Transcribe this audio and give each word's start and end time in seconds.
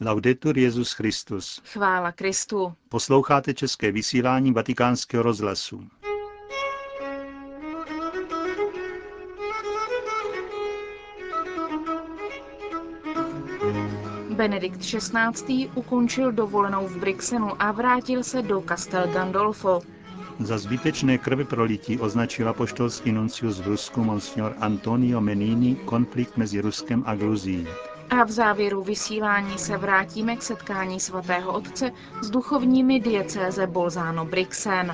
Laudetur 0.00 0.58
Jezus 0.58 0.92
Christus. 0.92 1.62
Chvála 1.64 2.12
Kristu. 2.12 2.72
Posloucháte 2.88 3.54
české 3.54 3.92
vysílání 3.92 4.52
Vatikánského 4.52 5.22
rozhlasu. 5.22 5.84
Benedikt 14.36 14.80
XVI. 14.80 15.68
ukončil 15.74 16.32
dovolenou 16.32 16.88
v 16.88 16.96
Brixenu 16.96 17.62
a 17.62 17.72
vrátil 17.72 18.24
se 18.24 18.42
do 18.42 18.62
Castel 18.68 19.12
Gandolfo. 19.12 19.80
Za 20.40 20.58
zbytečné 20.58 21.18
krve 21.18 21.44
prolití 21.44 21.98
označil 21.98 22.48
apoštolský 22.48 23.12
nuncius 23.12 23.60
v 23.60 23.66
Rusku 23.66 24.04
monsignor 24.04 24.54
Antonio 24.60 25.20
Menini 25.20 25.76
konflikt 25.76 26.36
mezi 26.36 26.60
Ruskem 26.60 27.02
a 27.06 27.14
Gruzií. 27.14 27.66
A 28.10 28.24
v 28.24 28.30
závěru 28.30 28.82
vysílání 28.82 29.58
se 29.58 29.76
vrátíme 29.76 30.36
k 30.36 30.42
setkání 30.42 31.00
svatého 31.00 31.52
otce 31.52 31.90
s 32.22 32.30
duchovními 32.30 33.00
diecéze 33.00 33.66
Bolzano 33.66 34.24
Brixen. 34.24 34.92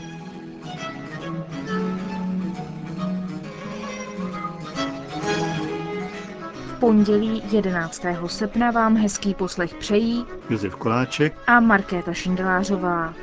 V 6.66 6.78
pondělí 6.80 7.42
11. 7.52 8.02
srpna 8.26 8.70
vám 8.70 8.96
hezký 8.96 9.34
poslech 9.34 9.74
přejí 9.74 10.26
Josef 10.50 10.76
Koláček 10.76 11.34
a 11.46 11.60
Markéta 11.60 12.12
Šindelářová. 12.12 13.14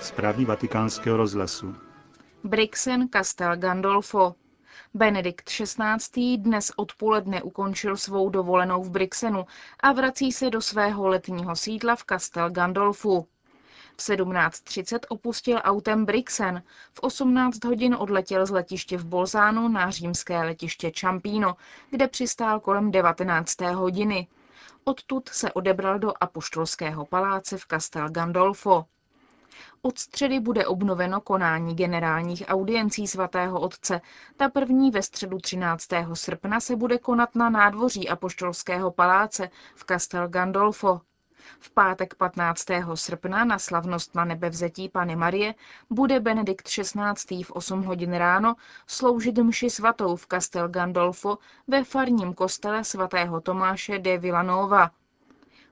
Zprávy 0.00 0.44
vatikánského 0.44 1.16
rozhlasu. 1.16 1.74
Brixen 2.46 3.08
Castel 3.08 3.56
Gandolfo. 3.56 4.34
Benedikt 4.94 5.48
XVI. 5.48 6.36
dnes 6.36 6.72
odpoledne 6.76 7.42
ukončil 7.42 7.96
svou 7.96 8.30
dovolenou 8.30 8.82
v 8.82 8.90
Brixenu 8.90 9.46
a 9.80 9.92
vrací 9.92 10.32
se 10.32 10.50
do 10.50 10.60
svého 10.60 11.08
letního 11.08 11.56
sídla 11.56 11.96
v 11.96 12.04
Castel 12.04 12.50
Gandolfu. 12.50 13.28
V 13.96 14.00
17.30 14.00 14.98
opustil 15.08 15.60
autem 15.64 16.04
Brixen, 16.04 16.62
v 16.94 17.00
18 17.00 17.64
hodin 17.64 17.96
odletěl 17.98 18.46
z 18.46 18.50
letiště 18.50 18.98
v 18.98 19.04
Bolzánu 19.04 19.68
na 19.68 19.90
římské 19.90 20.42
letiště 20.42 20.90
Čampíno, 20.90 21.56
kde 21.90 22.08
přistál 22.08 22.60
kolem 22.60 22.90
19. 22.90 23.60
hodiny. 23.60 24.28
Odtud 24.84 25.28
se 25.28 25.52
odebral 25.52 25.98
do 25.98 26.12
apoštolského 26.20 27.06
paláce 27.06 27.58
v 27.58 27.66
Castel 27.66 28.08
Gandolfo. 28.10 28.84
Od 29.82 29.98
středy 29.98 30.40
bude 30.40 30.66
obnoveno 30.66 31.20
konání 31.20 31.74
generálních 31.76 32.42
audiencí 32.46 33.06
svatého 33.06 33.60
otce. 33.60 34.00
Ta 34.36 34.48
první 34.48 34.90
ve 34.90 35.02
středu 35.02 35.38
13. 35.38 35.88
srpna 36.14 36.60
se 36.60 36.76
bude 36.76 36.98
konat 36.98 37.34
na 37.34 37.50
nádvoří 37.50 38.08
Apoštolského 38.08 38.90
paláce 38.90 39.50
v 39.74 39.84
Castel 39.84 40.28
Gandolfo. 40.28 41.00
V 41.60 41.70
pátek 41.70 42.14
15. 42.14 42.66
srpna 42.94 43.44
na 43.44 43.58
slavnost 43.58 44.14
na 44.14 44.24
nebevzetí 44.24 44.88
Pany 44.88 45.16
Marie 45.16 45.54
bude 45.90 46.20
Benedikt 46.20 46.68
XVI. 46.68 47.42
v 47.44 47.50
8 47.50 47.82
hodin 47.82 48.14
ráno 48.14 48.56
sloužit 48.86 49.38
mši 49.38 49.70
svatou 49.70 50.16
v 50.16 50.26
Castel 50.26 50.68
Gandolfo 50.68 51.38
ve 51.68 51.84
farním 51.84 52.34
kostele 52.34 52.84
svatého 52.84 53.40
Tomáše 53.40 53.98
de 53.98 54.18
Villanova. 54.18 54.90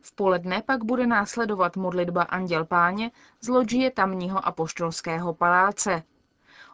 V 0.02 0.14
poledne 0.14 0.62
pak 0.66 0.84
bude 0.84 1.06
následovat 1.06 1.76
modlitba 1.76 2.22
Anděl 2.22 2.64
Páně 2.64 3.10
z 3.40 3.48
loďie 3.48 3.90
tamního 3.90 4.46
apoštolského 4.46 5.34
paláce. 5.34 6.02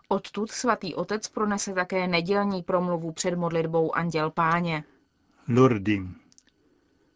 Odtud 0.09 0.51
svatý 0.51 0.95
otec 0.95 1.29
pronese 1.29 1.75
také 1.75 2.07
nedělní 2.07 2.63
promluvu 2.63 3.13
před 3.13 3.35
modlitbou 3.35 3.97
Anděl 3.97 4.31
Páně. 4.31 4.85
Lourdes. 5.49 6.01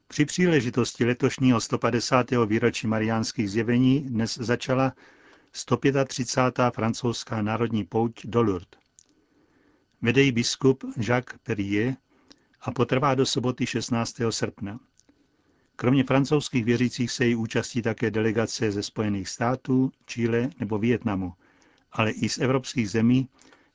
Při 0.09 0.25
příležitosti 0.25 1.05
letošního 1.05 1.61
150. 1.61 2.27
výročí 2.47 2.87
mariánských 2.87 3.51
zjevení 3.51 4.01
dnes 4.01 4.39
začala 4.39 4.93
135. 5.53 6.75
francouzská 6.75 7.43
národní 7.43 7.85
pouť 7.85 8.13
do 8.25 8.43
Lourdes. 8.43 8.81
Vede 10.03 10.33
biskup 10.33 10.85
Jacques 10.97 11.41
Perrier 11.43 11.97
a 12.61 12.71
potrvá 12.71 13.15
do 13.15 13.27
soboty 13.27 13.67
16. 13.67 14.15
srpna. 14.31 14.81
Kromě 15.77 16.05
francouzských 16.05 16.65
věřících 16.65 17.11
se 17.11 17.27
jí 17.27 17.35
účastí 17.35 17.83
také 17.83 18.11
delegace 18.11 18.73
ze 18.73 18.83
Spojených 18.83 19.29
států, 19.29 19.93
Chile 20.07 20.51
nebo 20.61 20.79
Vietnamu, 20.79 21.33
ale 21.93 22.11
i 22.11 22.29
z 22.29 22.39
evropských 22.39 22.91
zemí, 22.91 23.29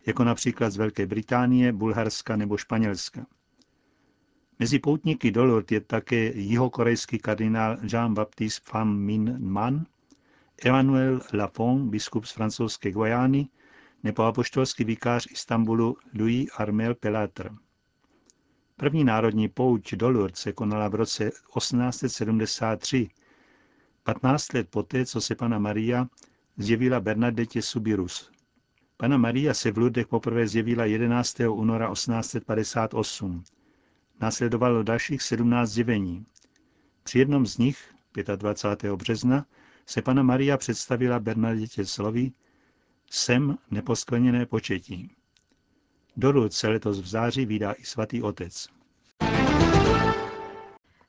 jako 0.05 0.23
například 0.23 0.69
z 0.69 0.77
Velké 0.77 1.05
Británie, 1.05 1.73
Bulharska 1.73 2.35
nebo 2.35 2.57
Španělska. 2.57 3.25
Mezi 4.59 4.79
poutníky 4.79 5.31
do 5.31 5.45
Lourdes 5.45 5.71
je 5.71 5.81
také 5.81 6.31
jihokorejský 6.35 7.19
kardinál 7.19 7.77
Jean-Baptiste 7.83 8.71
Pham 8.71 8.97
Minh 8.97 9.39
Man, 9.39 9.85
Emmanuel 10.63 11.21
Lafon, 11.33 11.89
biskup 11.89 12.25
z 12.25 12.31
francouzské 12.31 12.91
Guajány, 12.91 13.47
nebo 14.03 14.23
apoštolský 14.23 14.83
vikář 14.83 15.31
Istanbulu 15.31 15.97
Louis 16.13 16.49
Armel 16.57 16.95
Pelatre. 16.95 17.49
První 18.79 19.03
národní 19.03 19.47
pouť 19.49 19.93
do 19.93 20.09
Lourdes 20.09 20.39
se 20.39 20.53
konala 20.53 20.87
v 20.87 20.95
roce 20.95 21.29
1873, 21.29 23.09
15 24.03 24.53
let 24.53 24.69
poté, 24.69 25.05
co 25.05 25.21
se 25.21 25.35
pana 25.35 25.59
Maria 25.59 26.07
zjevila 26.57 26.99
Bernadette 26.99 27.61
Subirus. 27.61 28.31
Pana 28.97 29.17
Maria 29.17 29.53
se 29.53 29.71
v 29.71 29.77
Lourdech 29.77 30.07
poprvé 30.07 30.47
zjevila 30.47 30.85
11. 30.85 31.39
února 31.39 31.91
1858. 31.91 33.43
Následovalo 34.21 34.83
dalších 34.83 35.21
17 35.21 35.69
zjevení. 35.69 36.25
Při 37.03 37.19
jednom 37.19 37.45
z 37.45 37.57
nich, 37.57 37.93
25. 38.35 38.95
března, 38.95 39.45
se 39.85 40.01
pana 40.01 40.23
Maria 40.23 40.57
představila 40.57 41.19
Bernadette 41.19 41.85
slovy 41.85 42.31
Sem 43.09 43.57
neposkleněné 43.71 44.45
početí. 44.45 45.11
Do 46.19 46.49
se 46.49 46.67
letos 46.67 46.99
v 46.99 47.07
září 47.07 47.45
vydá 47.45 47.71
i 47.73 47.83
svatý 47.83 48.21
otec. 48.23 48.67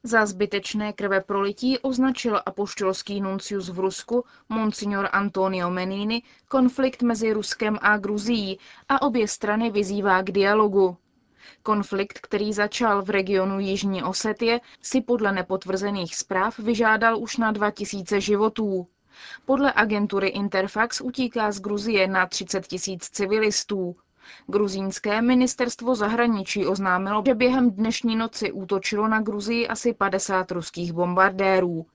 Za 0.03 0.27
zbytečné 0.27 0.93
krve 0.93 1.21
prolití 1.21 1.79
označil 1.79 2.41
apoštolský 2.47 3.21
nuncius 3.21 3.69
v 3.69 3.79
Rusku, 3.79 4.25
monsignor 4.49 5.09
Antonio 5.13 5.71
Menini, 5.71 6.23
konflikt 6.49 7.03
mezi 7.03 7.33
Ruskem 7.33 7.79
a 7.81 7.99
Gruzií 7.99 8.59
a 8.89 9.03
obě 9.03 9.29
strany 9.29 9.71
vyzývá 9.71 10.23
k 10.23 10.31
dialogu. 10.31 10.97
Konflikt, 11.63 12.19
který 12.19 12.53
začal 12.53 13.03
v 13.03 13.11
regionu 13.11 13.61
Jižní 13.61 14.03
Osetie, 14.03 14.61
si 14.83 15.01
podle 15.01 15.33
nepotvrzených 15.33 16.17
zpráv 16.17 16.59
vyžádal 16.59 17.19
už 17.19 17.37
na 17.37 17.53
2000 17.53 18.21
životů. 18.21 18.87
Podle 19.45 19.73
agentury 19.73 20.29
Interfax 20.29 21.01
utíká 21.01 21.53
z 21.53 21.61
Gruzie 21.61 22.07
na 22.07 22.27
30 22.27 22.67
tisíc 22.67 23.11
civilistů. 23.11 23.97
Gruzínské 24.47 25.23
ministerstvo 25.23 25.95
zahraničí 25.95 26.67
oznámilo, 26.67 27.23
že 27.27 27.35
během 27.35 27.71
dnešní 27.71 28.17
noci 28.17 28.53
útočilo 28.53 29.09
na 29.09 29.21
Gruzii 29.21 29.69
asi 29.69 29.93
50 29.95 30.51
ruských 30.51 30.93
bombardérů. 30.93 31.87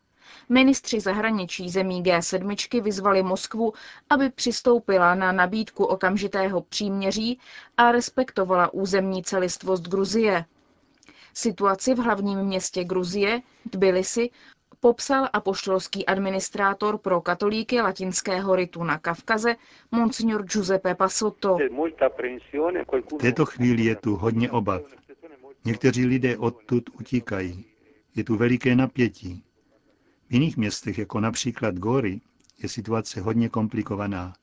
Ministři 0.50 1.00
zahraničí 1.00 1.70
zemí 1.70 2.04
G7 2.04 2.82
vyzvali 2.82 3.24
Moskvu, 3.24 3.74
aby 4.10 4.30
přistoupila 4.30 5.16
na 5.16 5.32
nabídku 5.32 5.86
okamžitého 5.86 6.62
příměří 6.62 7.40
a 7.78 7.92
respektovala 7.92 8.74
územní 8.74 9.24
celistvost 9.24 9.84
Gruzie. 9.88 10.46
Situaci 11.34 11.94
v 11.94 11.98
hlavním 11.98 12.40
městě 12.40 12.84
Gruzie, 12.84 13.42
Tbilisi, 13.70 14.30
popsal 14.84 15.30
apoštolský 15.34 16.06
administrátor 16.06 16.98
pro 16.98 17.22
katolíky 17.22 17.82
latinského 17.82 18.56
ritu 18.56 18.84
na 18.84 18.98
Kavkaze, 18.98 19.56
monsignor 19.92 20.44
Giuseppe 20.44 20.96
Pasotto. 20.96 21.58
V 23.12 23.22
této 23.22 23.46
chvíli 23.46 23.84
je 23.84 23.96
tu 23.96 24.16
hodně 24.16 24.52
obav. 24.52 24.82
Někteří 25.66 26.06
lidé 26.06 26.38
odtud 26.38 26.84
utíkají. 27.00 27.66
Je 28.16 28.24
tu 28.24 28.36
veliké 28.36 28.76
napětí. 28.76 29.44
V 30.30 30.34
jiných 30.34 30.58
městech, 30.58 30.98
jako 30.98 31.20
například 31.20 31.76
Gory, 31.76 32.22
je 32.64 32.70
situace 32.70 33.22
hodně 33.22 33.50
komplikovaná. 33.50 34.34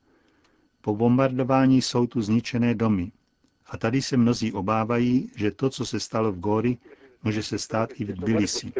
Po 0.81 0.95
bombardování 0.95 1.81
jsou 1.81 2.07
tu 2.07 2.21
zničené 2.21 2.75
domy. 2.75 3.11
A 3.65 3.77
tady 3.77 4.01
se 4.01 4.17
mnozí 4.17 4.53
obávají, 4.53 5.31
že 5.35 5.51
to, 5.51 5.69
co 5.69 5.85
se 5.85 5.99
stalo 5.99 6.31
v 6.31 6.39
Gory, 6.39 6.77
může 7.23 7.43
se 7.43 7.59
stát 7.59 7.89
i 7.95 8.05
v 8.05 8.15
Tbilisi. 8.15 8.73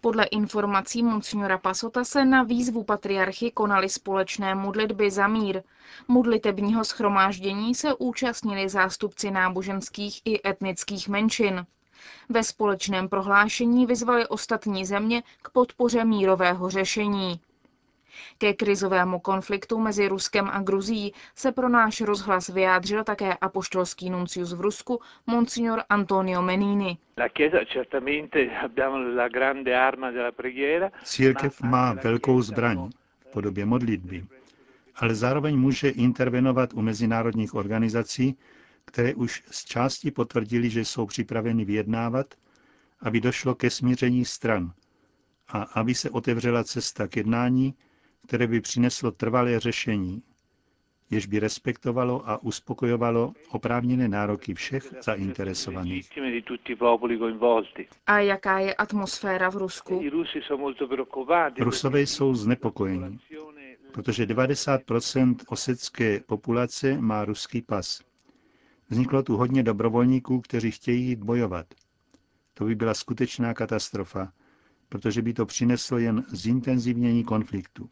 Podle 0.00 0.24
informací 0.24 1.02
monsignora 1.02 1.58
Pasota 1.58 2.04
se 2.04 2.24
na 2.24 2.42
výzvu 2.42 2.84
patriarchy 2.84 3.50
konaly 3.50 3.88
společné 3.88 4.54
modlitby 4.54 5.10
za 5.10 5.26
mír. 5.26 5.62
Modlitebního 6.08 6.84
schromáždění 6.84 7.74
se 7.74 7.94
účastnili 7.94 8.68
zástupci 8.68 9.30
náboženských 9.30 10.20
i 10.24 10.48
etnických 10.48 11.08
menšin. 11.08 11.66
Ve 12.28 12.44
společném 12.44 13.08
prohlášení 13.08 13.86
vyzvali 13.86 14.26
ostatní 14.26 14.86
země 14.86 15.22
k 15.42 15.50
podpoře 15.50 16.04
mírového 16.04 16.70
řešení. 16.70 17.40
Ke 18.38 18.54
krizovému 18.54 19.18
konfliktu 19.20 19.78
mezi 19.78 20.08
Ruskem 20.08 20.48
a 20.52 20.60
Gruzií 20.60 21.12
se 21.34 21.52
pro 21.52 21.68
náš 21.68 22.00
rozhlas 22.00 22.48
vyjádřil 22.48 23.04
také 23.04 23.34
apoštolský 23.34 24.10
nuncius 24.10 24.52
v 24.52 24.60
Rusku, 24.60 25.00
monsignor 25.26 25.82
Antonio 25.88 26.42
Menini. 26.42 26.98
Církev 31.04 31.62
má 31.62 31.92
velkou 31.92 32.42
zbraň 32.42 32.90
v 33.18 33.32
podobě 33.32 33.66
modlitby, 33.66 34.24
ale 34.96 35.14
zároveň 35.14 35.56
může 35.56 35.88
intervenovat 35.88 36.74
u 36.74 36.82
mezinárodních 36.82 37.54
organizací, 37.54 38.36
které 38.84 39.14
už 39.14 39.42
z 39.50 39.64
části 39.64 40.10
potvrdili, 40.10 40.70
že 40.70 40.84
jsou 40.84 41.06
připraveny 41.06 41.64
vyjednávat, 41.64 42.34
aby 43.00 43.20
došlo 43.20 43.54
ke 43.54 43.70
smíření 43.70 44.24
stran 44.24 44.72
a 45.48 45.62
aby 45.62 45.94
se 45.94 46.10
otevřela 46.10 46.64
cesta 46.64 47.08
k 47.08 47.16
jednání, 47.16 47.74
které 48.26 48.46
by 48.46 48.60
přineslo 48.60 49.10
trvalé 49.10 49.60
řešení, 49.60 50.22
jež 51.10 51.26
by 51.26 51.38
respektovalo 51.38 52.28
a 52.30 52.42
uspokojovalo 52.42 53.32
oprávněné 53.50 54.08
nároky 54.08 54.54
všech 54.54 54.94
zainteresovaných. 55.02 56.10
A 58.06 58.18
jaká 58.18 58.58
je 58.58 58.74
atmosféra 58.74 59.50
v 59.50 59.56
Rusku? 59.56 60.02
Rusové 61.58 62.00
jsou 62.00 62.34
znepokojeni, 62.34 63.18
protože 63.92 64.26
90% 64.26 65.36
osecké 65.48 66.20
populace 66.20 66.98
má 67.00 67.24
ruský 67.24 67.62
pas. 67.62 68.02
Vzniklo 68.88 69.22
tu 69.22 69.36
hodně 69.36 69.62
dobrovolníků, 69.62 70.40
kteří 70.40 70.70
chtějí 70.70 71.06
jít 71.06 71.18
bojovat. 71.24 71.66
To 72.54 72.64
by 72.64 72.74
byla 72.74 72.94
skutečná 72.94 73.54
katastrofa, 73.54 74.32
protože 74.88 75.22
by 75.22 75.32
to 75.32 75.46
přineslo 75.46 75.98
jen 75.98 76.24
zintenzivnění 76.28 77.24
konfliktu. 77.24 77.90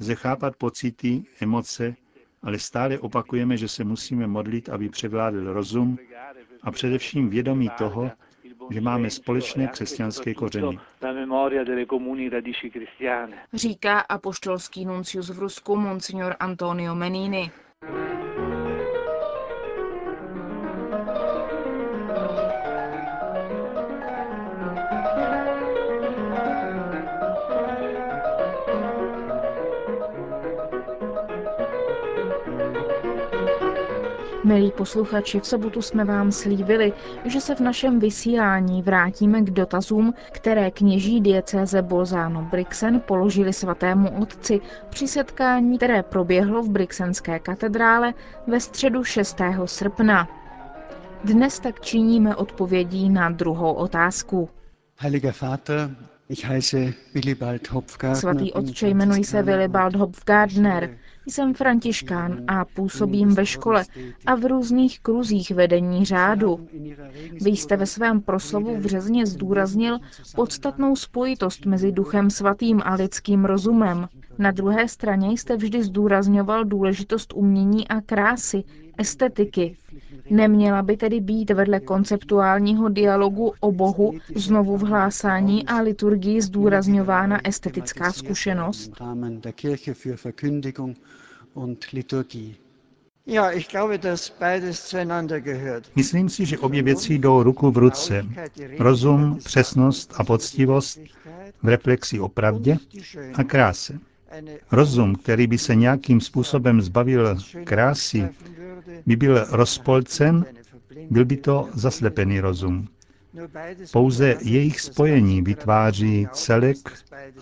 Lze 0.00 0.14
chápat 0.14 0.56
pocity, 0.56 1.24
emoce, 1.40 1.94
ale 2.42 2.58
stále 2.58 2.98
opakujeme, 2.98 3.56
že 3.56 3.68
se 3.68 3.84
musíme 3.84 4.26
modlit, 4.26 4.68
aby 4.68 4.88
převládl 4.88 5.52
rozum 5.52 5.98
a 6.62 6.70
především 6.70 7.30
vědomí 7.30 7.70
toho, 7.78 8.10
že 8.70 8.80
máme 8.80 9.10
společné 9.10 9.66
křesťanské 9.66 10.34
kořeny. 10.34 10.78
Říká 13.52 13.98
apoštolský 14.00 14.84
nuncius 14.84 15.30
v 15.30 15.38
Rusku 15.38 15.76
monsignor 15.76 16.36
Antonio 16.40 16.94
Menini. 16.94 17.50
Milí 34.44 34.70
posluchači, 34.70 35.40
v 35.40 35.46
sobotu 35.46 35.82
jsme 35.82 36.04
vám 36.04 36.32
slíbili, 36.32 36.92
že 37.24 37.40
se 37.40 37.54
v 37.54 37.60
našem 37.60 37.98
vysílání 37.98 38.82
vrátíme 38.82 39.40
k 39.42 39.50
dotazům, 39.50 40.14
které 40.32 40.70
kněží 40.70 41.20
diecéze 41.20 41.82
Bolzano 41.82 42.42
Brixen 42.42 43.00
položili 43.00 43.52
svatému 43.52 44.20
otci 44.22 44.60
při 44.88 45.08
setkání, 45.08 45.76
které 45.76 46.02
proběhlo 46.02 46.62
v 46.62 46.68
Brixenské 46.70 47.38
katedrále 47.38 48.14
ve 48.46 48.60
středu 48.60 49.04
6. 49.04 49.40
srpna. 49.64 50.28
Dnes 51.24 51.60
tak 51.60 51.80
činíme 51.80 52.36
odpovědí 52.36 53.08
na 53.10 53.30
druhou 53.30 53.72
otázku. 53.72 54.48
Svatý 58.14 58.52
otče, 58.52 58.88
jmenuji 58.88 59.24
se 59.24 59.42
Willibald 59.42 59.94
Hopfgardner. 59.94 60.98
Jsem 61.26 61.54
františkán 61.54 62.44
a 62.48 62.64
působím 62.64 63.34
ve 63.34 63.46
škole 63.46 63.84
a 64.26 64.34
v 64.34 64.44
různých 64.44 65.00
kruzích 65.00 65.50
vedení 65.50 66.04
řádu. 66.04 66.68
Vy 67.40 67.50
jste 67.50 67.76
ve 67.76 67.86
svém 67.86 68.20
proslovu 68.20 68.76
v 68.76 68.86
Řezně 68.86 69.26
zdůraznil 69.26 69.98
podstatnou 70.34 70.96
spojitost 70.96 71.66
mezi 71.66 71.92
duchem 71.92 72.30
svatým 72.30 72.82
a 72.84 72.94
lidským 72.94 73.44
rozumem. 73.44 74.08
Na 74.38 74.50
druhé 74.50 74.88
straně 74.88 75.32
jste 75.32 75.56
vždy 75.56 75.82
zdůrazňoval 75.82 76.64
důležitost 76.64 77.32
umění 77.36 77.88
a 77.88 78.00
krásy, 78.00 78.64
estetiky. 79.02 79.76
Neměla 80.30 80.82
by 80.82 80.96
tedy 80.96 81.20
být 81.20 81.50
vedle 81.50 81.80
konceptuálního 81.80 82.88
dialogu 82.88 83.52
o 83.60 83.72
Bohu 83.72 84.12
znovu 84.34 84.76
v 84.76 84.82
hlásání 84.82 85.66
a 85.66 85.80
liturgii 85.80 86.42
zdůrazňována 86.42 87.46
estetická 87.48 88.12
zkušenost? 88.12 88.90
Myslím 95.96 96.28
si, 96.28 96.46
že 96.46 96.58
obě 96.58 96.82
věci 96.82 97.14
jdou 97.14 97.42
ruku 97.42 97.70
v 97.70 97.78
ruce. 97.78 98.26
Rozum, 98.78 99.38
přesnost 99.44 100.14
a 100.16 100.24
poctivost 100.24 101.00
v 101.62 101.68
reflexi 101.68 102.20
o 102.20 102.28
pravdě 102.28 102.76
a 103.34 103.44
kráse. 103.44 103.98
Rozum, 104.72 105.14
který 105.14 105.46
by 105.46 105.58
se 105.58 105.74
nějakým 105.74 106.20
způsobem 106.20 106.80
zbavil 106.82 107.36
krásy, 107.64 108.28
by 109.06 109.16
byl 109.16 109.46
rozpolcen, 109.50 110.44
byl 111.10 111.24
by 111.24 111.36
to 111.36 111.68
zaslepený 111.74 112.40
rozum. 112.40 112.88
Pouze 113.92 114.36
jejich 114.42 114.80
spojení 114.80 115.42
vytváří 115.42 116.26
celek 116.32 116.76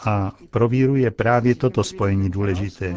a 0.05 0.33
pro 0.51 0.69
víru 0.69 0.97
je 0.97 1.11
právě 1.11 1.55
toto 1.55 1.85
spojení 1.85 2.31
důležité. 2.31 2.97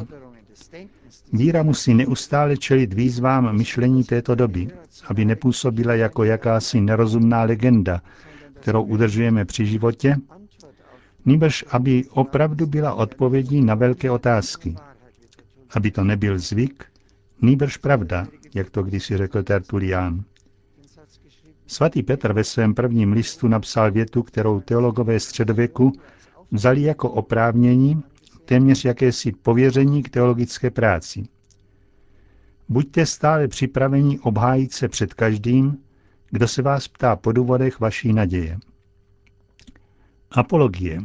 Víra 1.34 1.64
musí 1.64 1.94
neustále 1.94 2.58
čelit 2.58 2.94
výzvám 2.94 3.58
myšlení 3.58 4.04
této 4.04 4.36
doby, 4.36 4.68
aby 5.08 5.26
nepůsobila 5.26 5.94
jako 5.96 6.24
jakási 6.24 6.82
nerozumná 6.82 7.44
legenda, 7.44 8.02
kterou 8.60 8.84
udržujeme 8.84 9.46
při 9.46 9.66
životě, 9.66 10.16
nýbrž 11.26 11.66
aby 11.70 12.06
opravdu 12.10 12.66
byla 12.66 12.94
odpovědí 12.94 13.62
na 13.62 13.76
velké 13.76 14.12
otázky. 14.12 14.76
Aby 15.70 15.92
to 15.92 16.04
nebyl 16.04 16.40
zvyk, 16.40 16.86
nýbrž 17.42 17.78
pravda, 17.78 18.28
jak 18.56 18.70
to 18.70 18.84
kdysi 18.84 19.18
řekl 19.18 19.44
Tertulián. 19.44 20.24
Svatý 21.68 22.04
Petr 22.04 22.34
ve 22.34 22.44
svém 22.44 22.74
prvním 22.74 23.12
listu 23.14 23.48
napsal 23.48 23.92
větu, 23.92 24.24
kterou 24.24 24.60
teologové 24.60 25.20
středověku 25.20 25.92
vzali 26.52 26.82
jako 26.82 27.10
oprávnění, 27.10 28.04
téměř 28.46 28.86
jakési 28.86 29.32
pověření 29.32 30.04
k 30.04 30.10
teologické 30.10 30.72
práci. 30.72 31.24
Buďte 32.70 33.06
stále 33.06 33.48
připraveni 33.48 34.20
obhájit 34.20 34.74
se 34.74 34.88
před 34.88 35.14
každým, 35.14 35.78
kdo 36.32 36.48
se 36.48 36.62
vás 36.62 36.88
ptá 36.88 37.16
po 37.16 37.32
důvodech 37.32 37.80
vaší 37.80 38.14
naděje. 38.14 38.58
Apologie, 40.32 41.02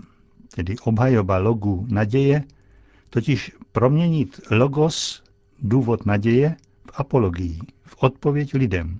tedy 0.59 0.75
obhajoba 0.79 1.39
logu 1.39 1.87
naděje, 1.89 2.45
totiž 3.11 3.53
proměnit 3.73 4.41
logos, 4.51 5.23
důvod 5.63 6.07
naděje, 6.07 6.57
v 6.91 7.01
apologii, 7.01 7.59
v 7.83 7.97
odpověď 8.03 8.55
lidem. 8.55 8.99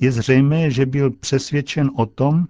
Je 0.00 0.12
zřejmé, 0.12 0.70
že 0.70 0.86
byl 0.86 1.10
přesvědčen 1.10 1.90
o 1.96 2.06
tom, 2.06 2.46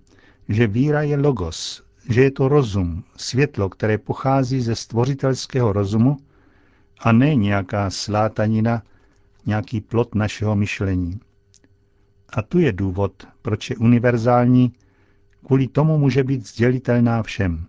že 0.49 0.67
víra 0.67 1.03
je 1.03 1.17
logos, 1.17 1.83
že 2.09 2.23
je 2.23 2.31
to 2.31 2.49
rozum, 2.49 3.05
světlo, 3.17 3.69
které 3.69 3.99
pochází 3.99 4.61
ze 4.61 4.77
stvořitelského 4.77 5.73
rozumu 5.73 6.17
a 7.01 7.13
ne 7.13 7.35
nějaká 7.35 7.91
slátanina, 7.91 8.83
nějaký 9.47 9.81
plot 9.81 10.15
našeho 10.15 10.57
myšlení. 10.57 11.21
A 12.33 12.43
tu 12.43 12.59
je 12.59 12.73
důvod, 12.73 13.13
proč 13.43 13.71
je 13.71 13.77
univerzální, 13.77 14.73
kvůli 15.47 15.69
tomu 15.69 15.99
může 15.99 16.25
být 16.25 16.47
sdělitelná 16.49 17.23
všem. 17.23 17.67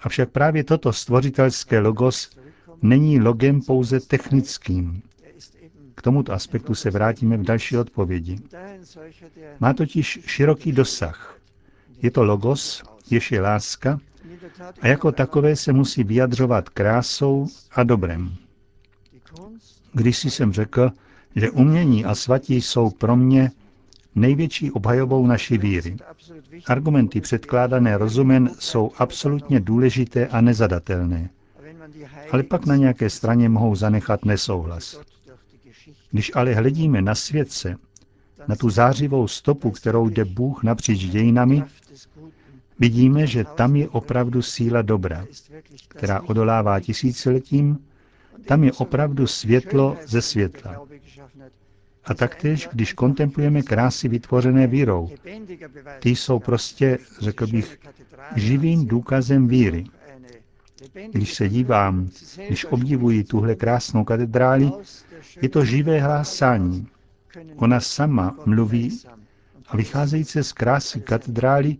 Avšak 0.00 0.30
právě 0.30 0.64
toto 0.64 0.92
stvořitelské 0.92 1.78
logos 1.80 2.30
není 2.82 3.20
logem 3.20 3.60
pouze 3.62 4.00
technickým. 4.00 5.02
K 5.94 6.02
tomuto 6.02 6.32
aspektu 6.32 6.74
se 6.74 6.90
vrátíme 6.90 7.36
v 7.36 7.42
další 7.42 7.76
odpovědi. 7.78 8.38
Má 9.60 9.72
totiž 9.72 10.18
široký 10.26 10.72
dosah. 10.72 11.38
Je 12.02 12.10
to 12.10 12.24
logos, 12.24 12.82
jež 13.10 13.32
je 13.32 13.40
láska, 13.40 14.00
a 14.80 14.86
jako 14.88 15.12
takové 15.12 15.56
se 15.56 15.72
musí 15.72 16.04
vyjadřovat 16.04 16.68
krásou 16.68 17.46
a 17.72 17.82
dobrem. 17.82 18.34
Když 19.92 20.18
jsem 20.18 20.52
řekl, 20.52 20.90
že 21.36 21.50
umění 21.50 22.04
a 22.04 22.14
svatí 22.14 22.60
jsou 22.60 22.90
pro 22.90 23.16
mě 23.16 23.50
největší 24.16 24.70
obhajobou 24.70 25.26
naší 25.26 25.58
víry. 25.58 25.96
Argumenty 26.66 27.20
předkládané 27.20 27.98
rozumem 27.98 28.50
jsou 28.58 28.90
absolutně 28.98 29.60
důležité 29.60 30.26
a 30.26 30.40
nezadatelné. 30.40 31.30
Ale 32.32 32.42
pak 32.42 32.66
na 32.66 32.76
nějaké 32.76 33.10
straně 33.10 33.48
mohou 33.48 33.74
zanechat 33.74 34.24
nesouhlas. 34.24 35.00
Když 36.10 36.32
ale 36.34 36.54
hledíme 36.54 37.02
na 37.02 37.14
světce, 37.14 37.76
na 38.48 38.56
tu 38.56 38.70
zářivou 38.70 39.28
stopu, 39.28 39.70
kterou 39.70 40.08
jde 40.08 40.24
Bůh 40.24 40.62
napříč 40.62 41.00
dějinami, 41.06 41.62
Vidíme, 42.78 43.26
že 43.26 43.44
tam 43.44 43.76
je 43.76 43.88
opravdu 43.88 44.42
síla 44.42 44.82
dobra, 44.82 45.26
která 45.88 46.20
odolává 46.20 46.80
tisíciletím, 46.80 47.78
tam 48.46 48.64
je 48.64 48.72
opravdu 48.72 49.26
světlo 49.26 49.96
ze 50.06 50.22
světla. 50.22 50.86
A 52.06 52.14
taktéž, 52.14 52.68
když 52.72 52.92
kontemplujeme 52.92 53.62
krásy 53.62 54.08
vytvořené 54.08 54.66
vírou, 54.66 55.10
ty 56.00 56.10
jsou 56.10 56.38
prostě, 56.38 56.98
řekl 57.20 57.46
bych, 57.46 57.78
živým 58.36 58.86
důkazem 58.86 59.48
víry. 59.48 59.84
Když 61.12 61.34
se 61.34 61.48
dívám, 61.48 62.08
když 62.46 62.64
obdivuji 62.64 63.24
tuhle 63.24 63.54
krásnou 63.54 64.04
katedráli, 64.04 64.70
je 65.42 65.48
to 65.48 65.64
živé 65.64 66.00
hlásání. 66.00 66.88
Ona 67.56 67.80
sama 67.80 68.36
mluví 68.46 69.00
a 69.68 69.76
vycházející 69.76 70.42
z 70.42 70.52
krásy 70.52 71.00
katedrály 71.00 71.76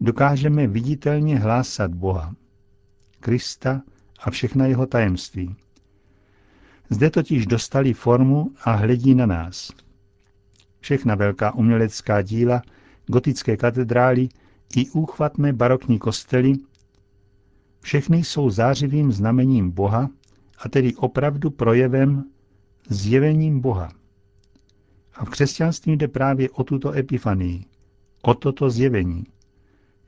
dokážeme 0.00 0.66
viditelně 0.66 1.38
hlásat 1.38 1.94
Boha, 1.94 2.34
Krista 3.20 3.82
a 4.20 4.30
všechna 4.30 4.66
jeho 4.66 4.86
tajemství. 4.86 5.56
Zde 6.90 7.10
totiž 7.10 7.46
dostali 7.46 7.92
formu 7.94 8.50
a 8.64 8.72
hledí 8.72 9.14
na 9.14 9.26
nás. 9.26 9.72
Všechna 10.80 11.14
velká 11.14 11.54
umělecká 11.54 12.22
díla, 12.22 12.62
gotické 13.06 13.56
katedrály 13.56 14.28
i 14.76 14.90
úchvatné 14.90 15.52
barokní 15.52 15.98
kostely, 15.98 16.52
všechny 17.80 18.24
jsou 18.24 18.50
zářivým 18.50 19.12
znamením 19.12 19.70
Boha, 19.70 20.10
a 20.58 20.68
tedy 20.68 20.94
opravdu 20.94 21.50
projevem, 21.50 22.24
zjevením 22.88 23.60
Boha. 23.60 23.92
A 25.14 25.24
v 25.24 25.30
křesťanství 25.30 25.96
jde 25.96 26.08
právě 26.08 26.50
o 26.50 26.64
tuto 26.64 26.92
epifanii, 26.92 27.64
o 28.22 28.34
toto 28.34 28.70
zjevení, 28.70 29.24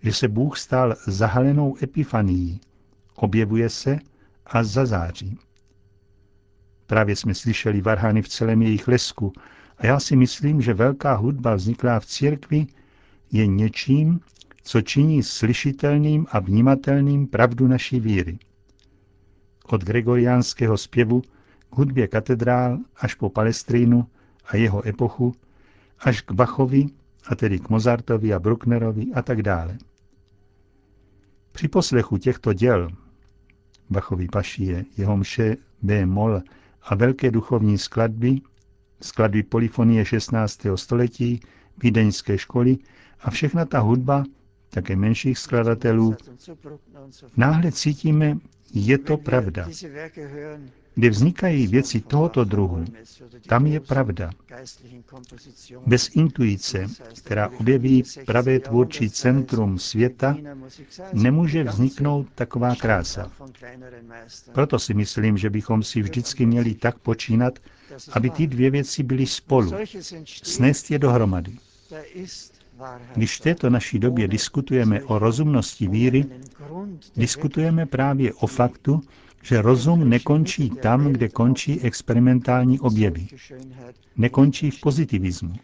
že 0.03 0.13
se 0.13 0.29
Bůh 0.29 0.59
stal 0.59 0.95
zahalenou 1.07 1.77
epifanií, 1.83 2.61
objevuje 3.15 3.69
se 3.69 3.99
a 4.47 4.65
zazáří. 4.65 5.39
Právě 6.93 7.17
jsme 7.17 7.35
slyšeli 7.35 7.81
varhany 7.81 8.23
v 8.23 8.29
celém 8.29 8.63
jejich 8.63 8.89
lesku 8.89 9.33
a 9.79 9.87
já 9.87 10.01
si 10.01 10.17
myslím, 10.17 10.61
že 10.61 10.75
velká 10.75 11.15
hudba 11.15 11.55
vzniklá 11.55 12.01
v 12.01 12.07
církvi 12.07 12.67
je 13.31 13.47
něčím, 13.47 14.21
co 14.63 14.81
činí 14.81 15.23
slyšitelným 15.23 16.27
a 16.31 16.41
vnímatelným 16.41 17.27
pravdu 17.27 17.67
naší 17.67 18.01
víry. 18.01 18.39
Od 19.67 19.85
gregoriánského 19.85 20.79
zpěvu 20.79 21.21
k 21.71 21.77
hudbě 21.77 22.09
katedrál 22.09 22.79
až 22.97 23.15
po 23.15 23.31
Palestrínu 23.31 24.07
a 24.45 24.57
jeho 24.57 24.89
epochu, 24.89 25.35
až 25.99 26.21
k 26.21 26.33
Bachovi, 26.33 26.87
a 27.27 27.35
tedy 27.35 27.59
k 27.59 27.69
Mozartovi 27.69 28.35
a 28.35 28.39
Brucknerovi 28.39 29.07
a 29.15 29.23
tak 29.23 29.43
dále. 29.43 29.79
Při 31.53 31.69
poslechu 31.69 32.19
těchto 32.19 32.53
děl, 32.53 32.89
Bachovy 33.91 34.29
pašie, 34.33 34.85
jeho 34.97 35.17
mše 35.17 35.57
B. 35.83 36.07
Mol 36.07 36.41
a 36.85 36.95
velké 36.95 37.31
duchovní 37.31 37.79
skladby, 37.79 38.41
skladby 39.03 39.43
polifonie 39.43 40.05
16. 40.05 40.61
století, 40.75 41.41
vídeňské 41.83 42.39
školy 42.39 42.79
a 43.21 43.31
všechna 43.31 43.65
ta 43.65 43.79
hudba, 43.79 44.25
také 44.71 44.97
menších 44.97 45.39
skladatelů, 45.39 46.17
náhle 47.37 47.73
cítíme, 47.73 48.39
je 48.75 48.99
to 48.99 49.17
pravda. 49.17 49.69
Kde 50.95 51.11
vznikají 51.11 51.67
věci 51.67 52.01
tohoto 52.01 52.45
druhu, 52.45 52.85
tam 53.47 53.67
je 53.67 53.81
pravda. 53.81 54.31
Bez 55.87 56.11
intuice, 56.17 56.87
která 57.17 57.49
objeví 57.49 58.03
pravé 58.27 58.59
tvůrčí 58.61 59.11
centrum 59.11 59.79
světa, 59.79 60.37
nemůže 61.13 61.65
vzniknout 61.65 62.27
taková 62.35 62.75
krása. 62.75 63.31
Proto 64.53 64.79
si 64.79 64.95
myslím, 64.95 65.37
že 65.39 65.51
bychom 65.51 65.83
si 65.83 66.03
vždycky 66.03 66.47
měli 66.47 66.75
tak 66.75 66.99
počínat, 66.99 67.59
aby 68.13 68.31
ty 68.31 68.47
dvě 68.47 68.71
věci 68.71 69.03
byly 69.03 69.27
spolu. 69.27 69.73
Snést 70.43 70.91
je 70.91 70.99
dohromady. 70.99 71.53
Když 73.15 73.37
v 73.37 73.41
této 73.41 73.71
naší 73.71 73.99
době 73.99 74.29
diskutujeme 74.29 75.03
o 75.03 75.19
rozumnosti 75.19 75.89
víry, 75.89 76.25
diskutujeme 77.17 77.87
právě 77.87 78.33
o 78.35 78.47
faktu, 78.47 79.01
že 79.43 79.63
rozum 79.63 80.09
nekončí 80.09 80.71
tam, 80.71 81.13
kde 81.13 81.29
končí 81.29 81.81
experimentální 81.81 82.81
objevy. 82.81 83.27
Nekončí 84.17 84.71
v 84.71 84.81
pozitivismu. 84.81 85.55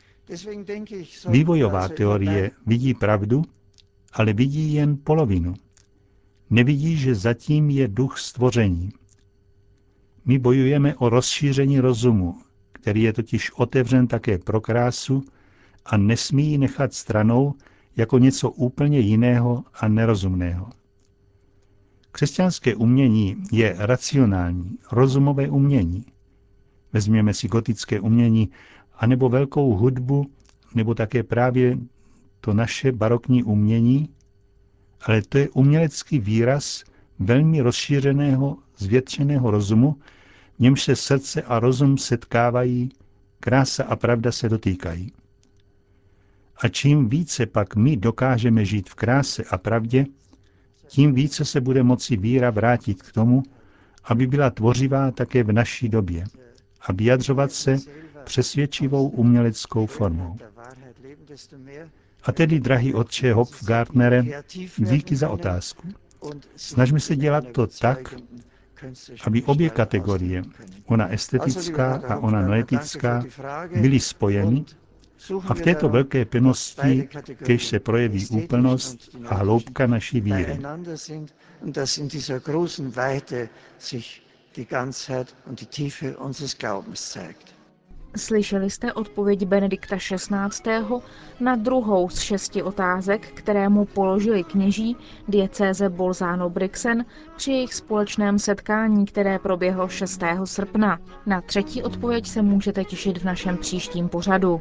Vývojová 1.30 1.88
teorie 1.88 2.50
vidí 2.66 2.94
pravdu, 2.94 3.42
ale 4.12 4.32
vidí 4.32 4.72
jen 4.74 4.98
polovinu. 5.04 5.54
Nevidí, 6.50 6.96
že 6.96 7.14
zatím 7.14 7.70
je 7.70 7.88
duch 7.88 8.18
stvoření. 8.18 8.90
My 10.24 10.38
bojujeme 10.38 10.94
o 10.94 11.08
rozšíření 11.08 11.80
rozumu, 11.80 12.38
který 12.72 13.02
je 13.02 13.12
totiž 13.12 13.50
otevřen 13.52 14.06
také 14.06 14.38
pro 14.38 14.60
krásu 14.60 15.24
a 15.86 15.96
nesmí 15.96 16.50
ji 16.50 16.58
nechat 16.58 16.94
stranou 16.94 17.54
jako 17.96 18.18
něco 18.18 18.50
úplně 18.50 19.00
jiného 19.00 19.64
a 19.74 19.88
nerozumného. 19.88 20.70
Křesťanské 22.12 22.74
umění 22.74 23.36
je 23.52 23.74
racionální, 23.78 24.78
rozumové 24.92 25.48
umění. 25.48 26.04
Vezměme 26.92 27.34
si 27.34 27.48
gotické 27.48 28.00
umění, 28.00 28.50
anebo 28.98 29.28
velkou 29.28 29.74
hudbu, 29.74 30.30
nebo 30.74 30.94
také 30.94 31.22
právě 31.22 31.78
to 32.40 32.54
naše 32.54 32.92
barokní 32.92 33.42
umění, 33.44 34.08
ale 35.00 35.22
to 35.22 35.38
je 35.38 35.48
umělecký 35.48 36.18
výraz 36.18 36.84
velmi 37.18 37.60
rozšířeného, 37.60 38.56
zvětšeného 38.76 39.50
rozumu, 39.50 39.96
v 40.56 40.60
němž 40.60 40.82
se 40.82 40.96
srdce 40.96 41.42
a 41.42 41.58
rozum 41.60 41.98
setkávají, 41.98 42.88
krása 43.40 43.84
a 43.84 43.96
pravda 43.96 44.32
se 44.32 44.48
dotýkají. 44.48 45.12
A 46.56 46.68
čím 46.68 47.08
více 47.08 47.46
pak 47.46 47.76
my 47.76 47.96
dokážeme 47.96 48.64
žít 48.64 48.90
v 48.90 48.94
kráse 48.94 49.44
a 49.44 49.58
pravdě, 49.58 50.06
tím 50.88 51.14
více 51.14 51.44
se 51.44 51.60
bude 51.60 51.82
moci 51.82 52.16
víra 52.16 52.50
vrátit 52.50 53.02
k 53.02 53.12
tomu, 53.12 53.42
aby 54.04 54.26
byla 54.26 54.50
tvořivá 54.50 55.10
také 55.10 55.42
v 55.42 55.52
naší 55.52 55.88
době 55.88 56.24
a 56.80 56.92
vyjadřovat 56.92 57.52
se 57.52 57.76
přesvědčivou 58.24 59.08
uměleckou 59.08 59.86
formou. 59.86 60.36
A 62.22 62.32
tedy, 62.32 62.60
drahý 62.60 62.94
otče 62.94 63.32
Hopfgartnere, 63.32 64.24
díky 64.76 65.16
za 65.16 65.28
otázku. 65.28 65.88
Snažme 66.56 67.00
se 67.00 67.16
dělat 67.16 67.44
to 67.52 67.66
tak, 67.66 68.14
aby 69.26 69.42
obě 69.42 69.70
kategorie, 69.70 70.42
ona 70.86 71.08
estetická 71.12 71.94
a 72.08 72.16
ona 72.16 72.42
noetická, 72.42 73.24
byly 73.80 74.00
spojeny 74.00 74.64
a 75.48 75.54
v 75.54 75.60
této 75.60 75.88
velké 75.88 76.24
plnosti, 76.24 77.08
když 77.38 77.66
se 77.66 77.80
projeví 77.80 78.26
úplnost 78.28 79.16
a 79.28 79.34
hloubka 79.34 79.86
naší 79.86 80.20
víry. 80.20 80.58
Slyšeli 88.16 88.70
jste 88.70 88.92
odpověď 88.92 89.44
Benedikta 89.46 89.96
XVI. 89.96 91.00
na 91.40 91.56
druhou 91.56 92.08
z 92.08 92.20
šesti 92.20 92.62
otázek, 92.62 93.26
které 93.34 93.68
mu 93.68 93.84
položili 93.84 94.44
kněží 94.44 94.96
diecéze 95.28 95.88
Bolzano-Brixen 95.88 97.04
při 97.36 97.50
jejich 97.52 97.74
společném 97.74 98.38
setkání, 98.38 99.06
které 99.06 99.38
proběhlo 99.38 99.88
6. 99.88 100.20
srpna. 100.44 100.98
Na 101.26 101.40
třetí 101.40 101.82
odpověď 101.82 102.26
se 102.26 102.42
můžete 102.42 102.84
těšit 102.84 103.18
v 103.18 103.24
našem 103.24 103.56
příštím 103.56 104.08
pořadu. 104.08 104.60